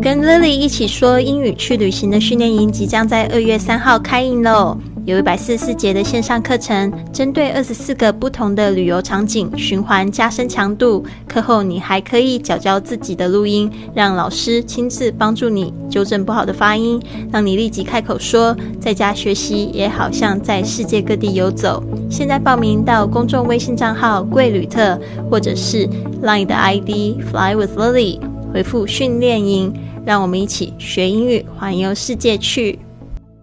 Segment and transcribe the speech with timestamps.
[0.00, 4.76] 跟 Lily 一起说英语去旅行的训练营即将在二月三号开营喽！
[5.04, 11.02] 有一百四十四节的线上课程，针对二十四个不同的旅游场景循环加深强度。
[11.26, 17.00] 课后你还可以教教自己的录音，让老师亲自帮助你纠正不好的发音，
[17.32, 18.54] 让你立即开口说。
[18.78, 21.82] 在家学习也好像在世界各地游走。
[22.10, 24.98] 现在报名到公众微信账号“贵旅特”
[25.30, 25.88] 或者是
[26.22, 28.20] Line 的 ID “Fly with Lily”，
[28.52, 29.72] 回复“训练营”，
[30.06, 32.78] 让我们一起学英语，环游世界去。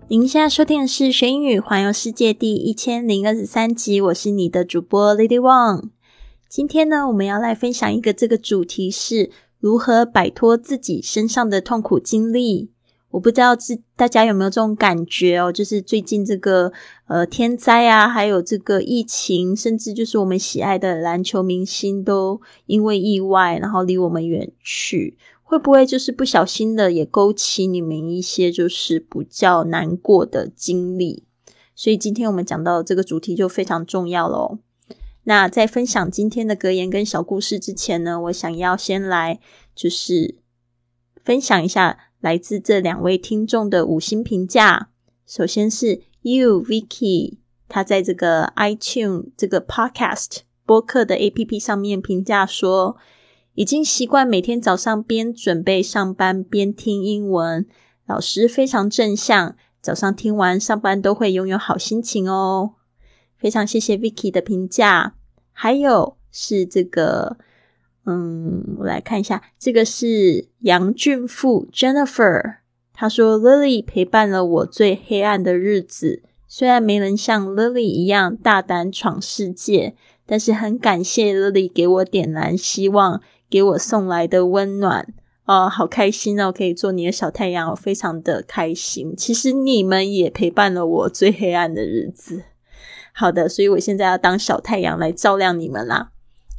[0.07, 5.89] 您现在收听的是《学英语环游世界》第一千零二十三集，我是你的主播 Lady Wang。
[6.49, 12.71] 今天呢，我们要来分享一个这个主题是如何摆脱自己身上的痛苦经历。
[13.15, 16.73] 我不知道这大家有没有这种感觉哦，就是最近这个
[17.07, 25.17] 呃天灾啊，还有这个疫情，甚至就是我们喜爱的篮球明星都因为意外，然后离我们远去。
[25.43, 31.23] 会不会就是不小心的也勾起你们一些就是比较难过的经历？
[31.73, 34.59] 所以今天我们讲到这个主题就非常重要喽。
[35.23, 39.39] 那在分享今天的格言跟小故事之前呢，我想要先来
[39.73, 40.35] 就是
[41.23, 44.89] 分享一下来自这两位听众的五星评价。
[45.27, 52.97] 首先是 You Vicky，他在这个 iTune 这个 Podcast 播客的 APP 上面评价说。
[53.53, 57.65] 已经习惯每天早上边准备上班边听英文，
[58.05, 62.73] 老师非常正向，早上听完上班都会拥有好心情哦。
[63.37, 65.13] 非常谢谢 Vicky 的评价，
[65.53, 67.37] 还有是这个，
[68.05, 72.57] 嗯，我来看一下，这个是杨俊富 Jennifer，
[72.93, 79.95] 他说 Lily 陪伴了我最黑暗的日子，虽然没能像 Lily 一样大胆闯世界，
[80.25, 83.21] 但是很感谢 Lily 给我点燃希望。
[83.47, 86.51] 给我送来的温暖啊，好开心哦！
[86.51, 89.13] 可以做你的小太阳，我非常的开心。
[89.15, 92.41] 其实你们也陪伴了我最黑暗的日子。
[93.13, 96.09] 好的，所以我现在要当小太阳来照亮你们啦。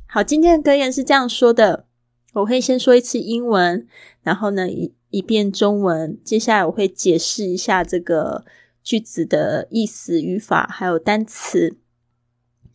[0.08, 1.86] 好，今天的格言是这样说的：
[2.34, 3.86] 我会先说一次英文，
[4.22, 8.44] 然后呢一一遍中文，接下来我会解释一下这个
[8.82, 11.76] 句子的意思、语法还有单词。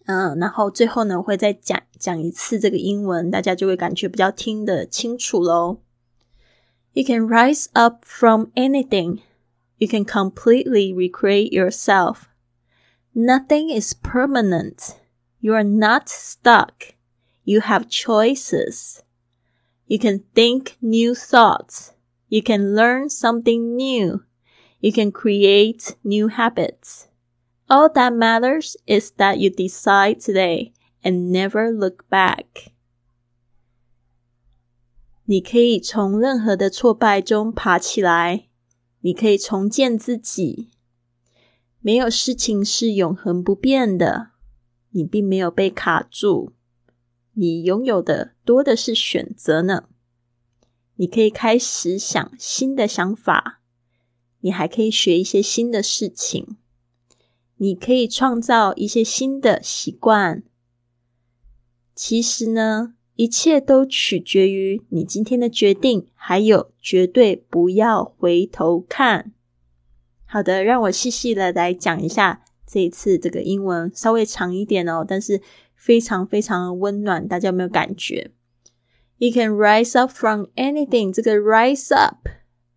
[0.05, 5.79] 嗯，然后最后呢，我会再讲讲一次这个英文，大家就会感觉比较听得清楚喽。
[6.93, 9.19] You can rise up from anything.
[9.77, 12.23] You can completely recreate yourself.
[13.15, 14.95] Nothing is permanent.
[15.39, 16.95] You are not stuck.
[17.44, 19.02] You have choices.
[19.86, 21.92] You can think new thoughts.
[22.28, 24.22] You can learn something new.
[24.80, 27.06] You can create new habits.
[27.68, 32.72] All that matters is that you decide today and never look back.
[35.24, 38.48] 你可以从任何的挫败中爬起来，
[39.00, 40.70] 你可以重建自己。
[41.80, 44.30] 没有事情是永恒不变的，
[44.90, 46.52] 你并没有被卡住，
[47.33, 49.85] 你拥有的多的是选择呢。
[50.95, 53.61] 你可以开始想新的想法，
[54.41, 56.57] 你还可以学一些新的事情。
[57.57, 60.43] 你可以创造一些新的习惯。
[61.95, 69.31] 其实呢，一切都取决于你今天的决定，还有绝对不要回头看。
[70.25, 75.41] 好的，让我细细的来讲一下这一次这个英文稍微长一点哦，但是
[75.81, 78.29] 非常非常温暖，大家有没有感觉
[79.17, 81.11] ？You can rise up from anything。
[81.11, 82.29] 这个 rise up，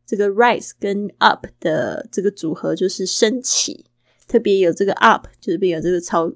[0.07, 3.85] 这个 rise 跟 up 的这个组合就是升起。
[4.27, 6.33] 特别有这个 up，就是有这个朝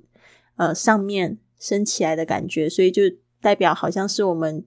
[0.57, 3.05] 呃上面升起来的感觉，所以就
[3.41, 4.67] 代表好像是我们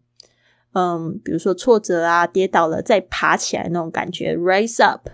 [0.74, 4.36] 嗯，比如说挫折啊、跌倒了再爬起来那种感觉。
[4.36, 5.08] Rise up,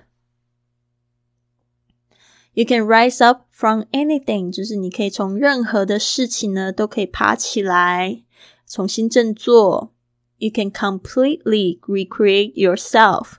[2.58, 8.24] you can rise up from anything，就是你可以从任何的事情呢都可以爬起来，
[8.68, 9.94] 重新振作。
[10.40, 13.34] You can completely recreate yourself。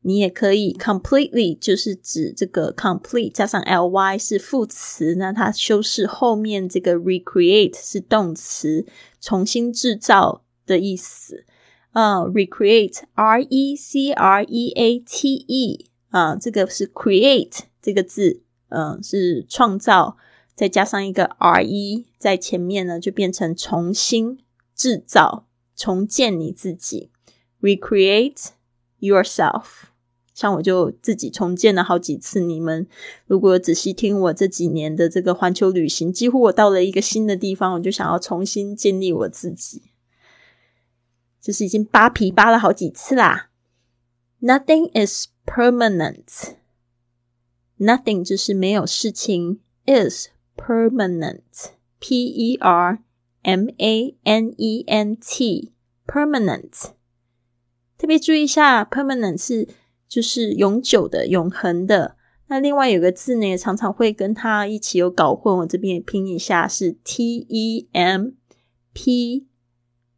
[0.00, 8.86] 你也可以 completely 就是指这个 complete 加上 ly 是副词，那它修饰后面这个 recreate 是动词，
[9.20, 11.44] 重新制造的意思。
[11.92, 20.16] 嗯，recreate r e c r e a t e 啊，这个是 create 这个字，嗯，是创造，
[20.54, 24.38] 再加上一个 r e 在前面呢，就变成重新
[24.74, 25.46] 制造、
[25.76, 27.10] 重建你自己
[27.60, 28.48] ，recreate
[29.00, 29.64] yourself。
[30.32, 32.38] 像我就自己重建了好几次。
[32.38, 32.86] 你们
[33.26, 39.82] 如果仔细听我这几年的这个环球旅行，几乎我到了一个新的地方，我就想要重新建立我自己。
[41.40, 43.50] 就是已经扒皮扒了好几次啦。
[44.40, 46.56] Nothing is permanent.
[47.78, 51.72] Nothing 就是没有事情，is permanent.
[51.98, 52.98] P E R
[53.42, 55.72] M A N E N T.
[56.06, 56.90] Permanent.
[57.96, 59.68] 特别注意一下，permanent 是
[60.08, 62.16] 就是永久的、永恒的。
[62.46, 65.58] 那另外有个字呢，也常常会跟它一起有搞混。
[65.58, 68.30] 我这边也拼一下，是 T E M
[68.92, 69.46] P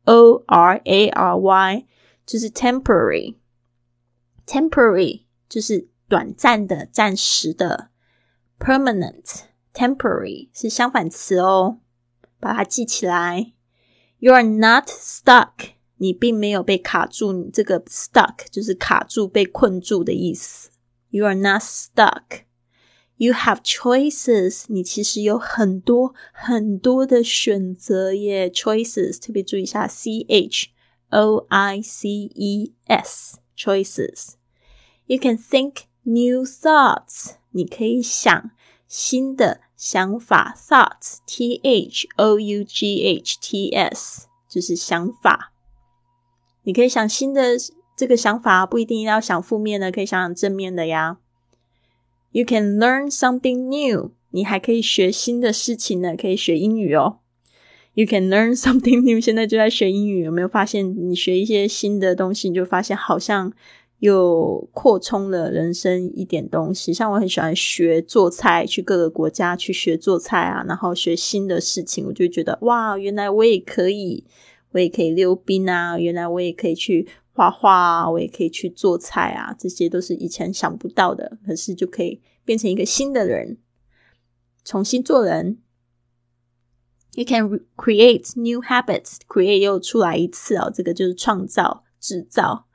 [0.05, 1.87] O R A R Y，
[2.25, 3.37] 就是 temporary。
[4.50, 7.89] temporary 就是短暂的、暂时的。
[8.57, 9.42] permanent
[9.74, 11.80] temporary 是相反词哦，
[12.39, 13.54] 把它记起来。
[14.19, 17.33] You are not stuck，你并没有被卡住。
[17.33, 20.69] 你这个 stuck 就是卡住、被困住的意思。
[21.10, 22.44] You are not stuck.
[23.18, 24.66] You have choices.
[24.68, 28.50] 你其实有很多很多的选择耶。
[28.50, 30.69] Choices 特别注意一下，C H
[31.10, 34.33] O I C E S choices.
[35.11, 37.33] You can think new thoughts.
[37.51, 38.53] 你可以想
[38.87, 45.53] 新的想法，thoughts T H O U G H T S 就是想法。
[46.62, 47.57] 你可以想新的。
[47.97, 51.19] 这个想法不一定要想负面的，可以想想正面的呀。
[52.31, 57.19] You can learn something new，你还可以学新的事情呢，可以学英语哦。
[57.93, 61.11] You can learn something new，现在就在学英语，有没有发现？
[61.11, 63.53] 你学一些新的东西，你就发现好像
[64.00, 66.93] 又扩充了人生一点东西。
[66.93, 74.26] 像我很喜欢学做菜，去各个国家去学做菜啊，然后学新的事情，我就觉得哇，原来我也可以，
[74.73, 77.08] 我也可以溜冰啊，原来我也可以去。
[77.32, 83.56] 画画啊，我也可以去做菜啊，这些都是以前想不到的，可是就可以变成一个新的人，
[84.62, 85.56] 重新做人。
[87.14, 89.19] You can create new habits.
[89.26, 92.67] Create 又出来一次哦，这个就是创造、制造。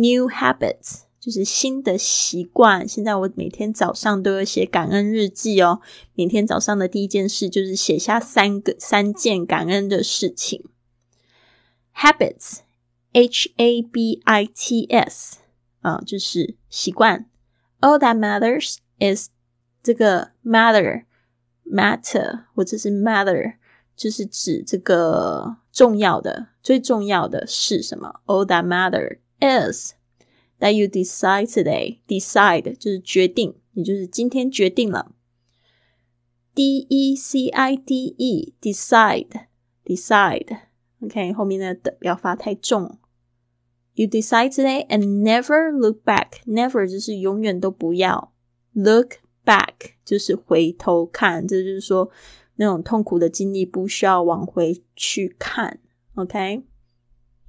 [0.00, 2.88] New habits 就是新的习惯。
[2.88, 5.80] 现在我每天早上都要写感恩日记哦，
[6.14, 10.64] 每天早上的第一件事就是写下三个三件感恩的事情。
[11.94, 12.60] Habits。
[13.12, 15.38] H A B I T S
[15.80, 17.28] 啊，就是习惯。
[17.80, 19.30] All that matters is
[19.82, 21.06] 这个 matter
[21.66, 23.54] matter 或者是 matter，
[23.96, 29.93] 就是指这个重要的、最重要的是什么？All that matter is
[30.59, 31.99] that you decide today.
[32.07, 35.13] Decide 就是决定，你就是今天决定了。
[36.53, 39.47] D E C I D E decide
[39.83, 40.59] decide
[41.01, 42.97] OK，后面的的不要发太重。
[43.93, 46.41] You decide today and never look back.
[46.45, 48.33] Never 就是永远都不要
[48.73, 49.15] look
[49.45, 51.47] back，就是回头看。
[51.47, 52.09] 这就是说，
[52.55, 55.79] 那种痛苦的经历不需要往回去看。
[56.15, 56.63] OK，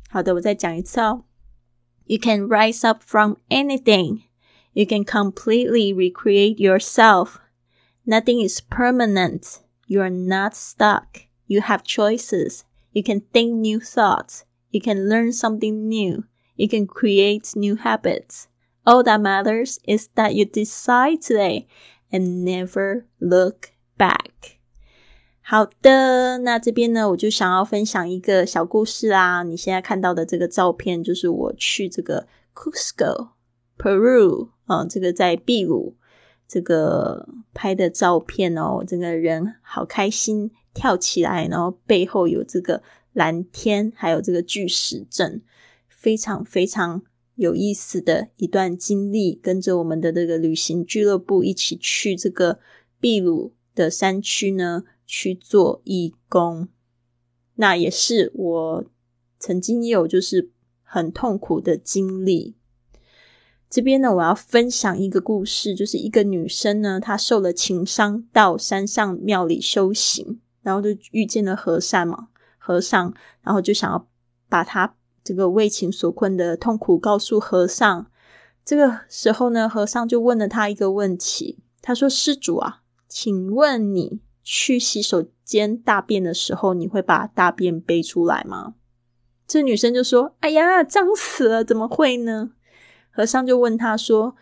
[0.09, 1.25] 好的，我再讲一次哦。
[2.06, 4.24] You can rise up from anything.
[4.74, 7.40] You can completely recreate yourself.
[8.06, 9.62] Nothing is permanent.
[9.88, 11.24] You are not stuck.
[11.48, 12.64] You have choices.
[12.94, 14.46] You can think new thoughts.
[14.70, 16.26] You can learn something new.
[16.56, 18.48] You can create new habits.
[18.86, 21.68] All that matters is that you decide today
[22.12, 24.61] and never look back.
[25.44, 29.44] 好的，那这边呢，我就想要分享一个小故事啊。
[29.44, 33.30] 你现在看到的这个照片，就是我去这个 Cusco,
[33.78, 35.98] Peru 啊，这个在秘鲁
[36.48, 38.84] 这个拍的照片哦。
[38.88, 42.82] 整个人好开心，跳起来，然后背后有这个
[43.14, 45.42] 蓝天，还有这个巨石阵。
[45.90, 47.04] 非常非常
[47.36, 52.58] 有意思的一段经历，跟着我们的这个旅行俱乐部一起去这个
[53.00, 56.70] 秘鲁的山区呢去做义工。
[57.56, 58.86] 那也是我
[59.38, 60.52] 曾经也有就是
[60.84, 62.56] 很痛苦的经历。
[63.70, 74.08] 这边呢，我要分享一个故事，就是一个女生呢，她受了情伤，到山上庙里修行，然后就遇见了和尚嘛，和尚，然后就想要
[74.48, 74.96] 把她。
[75.24, 78.08] 这个为情所困的痛苦告诉和尚。
[78.66, 81.60] 这个时候呢，和尚就问了他一个问题。
[81.80, 88.76] 他说：“施主啊，请问你去洗手间大便的时候，你会把大便背出来吗？”
[89.48, 92.52] 这女生就说：“哎呀，脏死了，怎么会呢？”
[93.12, 94.36] 和尚就问他说：“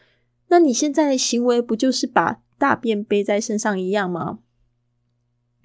[0.49, 4.39] 那你现在的行为不就是把大便背在身上一样吗？”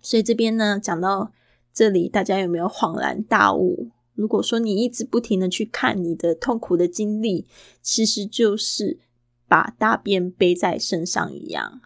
[0.00, 1.32] 所以这边呢，讲到
[1.72, 3.90] 这里，大家有没有恍然大悟？
[4.14, 7.46] 如果说你一直不停的去看你的痛苦的经历，
[7.82, 8.98] 其实就是
[9.48, 11.80] 把大便背在身上一样。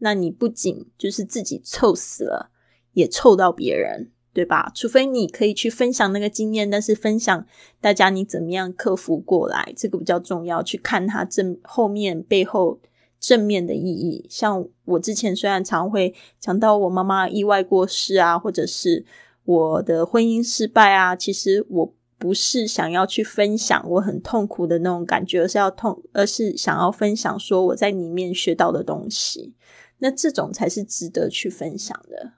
[0.00, 2.50] 那你不仅就是自己臭死了，
[2.92, 4.10] 也臭到别人。
[4.32, 4.70] 对吧？
[4.76, 7.44] 除非你可以去分享那个经验，但是分享
[7.80, 10.62] 大家你怎么样克服过来，这个比较重要。
[10.62, 12.78] 去看它正后面背后
[13.18, 14.24] 正面的意义。
[14.30, 19.04] 像我之前虽然常会讲到我妈妈意外过世啊，或者是
[19.44, 29.54] 我的婚姻失败啊，其实我不是想要去分享我很痛苦的那种感觉，而是要痛，而是想要分享说我在里面学到的东西。
[30.00, 32.32] 那这种才是值得去分享的。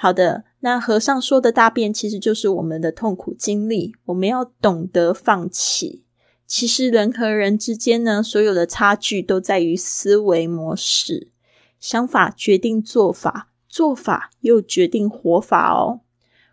[0.00, 6.04] 好的，那和尚说的大便其实就是我们的痛苦经历，我们要懂得放弃。
[6.46, 11.32] 其实人和人之间呢，所有的差距都在于思维模式，
[11.80, 16.00] 想法决定做法，做法又决定活法哦。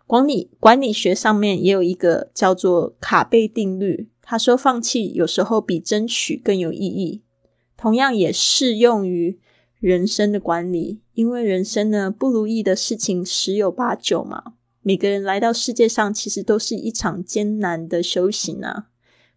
[0.08, 7.22] 管理管理学上面也有一个叫做卡贝定律，他说放弃有时候比争取更有意义，
[7.76, 9.38] 同样也适用于。
[9.80, 14.54] 人生的管理，因为人生呢不如意的事情十有八九嘛。
[14.82, 18.86] 每个人来到世界上，其实都是一场艰难的修行啊。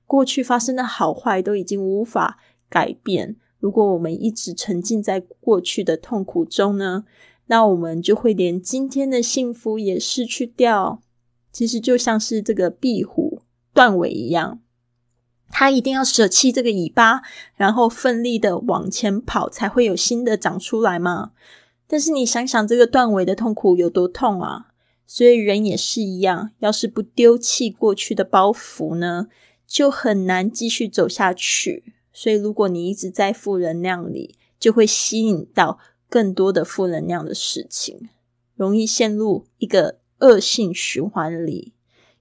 [0.06, 3.36] 过去发生的好坏都已经无法改变。
[3.60, 7.06] 如果我们一直沉浸在过去的痛苦中呢，
[7.48, 11.02] 那我们就会连今天的幸福也失去掉。
[11.52, 13.42] 其实就像是这个壁虎
[13.74, 14.62] 断尾一样。
[15.52, 17.22] 它一定要舍弃这个尾巴，
[17.56, 21.32] 然后奋力的往前跑，才会有新的长出来嘛。
[21.88, 24.68] 但是你想想，这个断尾的痛苦有多痛啊！
[25.08, 29.28] 所以人也是一样，要是不丢弃过去的包袱呢，
[29.66, 31.84] 就很难继续走下去。
[32.14, 38.10] 所以如果你一直在负能量里，就会吸引到更多的负能量的事情，
[38.56, 41.74] 容易陷入一个恶性循环里。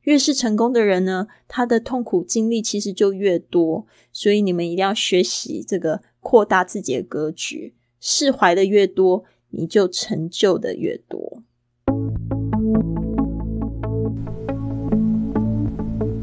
[0.09, 11.43] 越是成功的人呢，他的痛苦经历其实就越多，所以你们一定要学习这个扩大自己的格局，释怀的越多，你就成就的越多。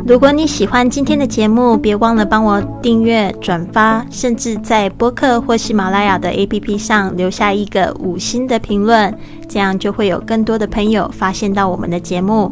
[0.07, 9.15] 如果你喜欢今天的节目，别忘了帮我订阅、转发，甚至在播客或喜马拉雅的 APP 上留下一个五星的评论，
[9.47, 12.51] 这样就会有更多的朋友发现到我们的节目。